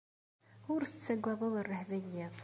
[0.73, 2.35] Ur tettaggadeḍ rrehba n yiḍ.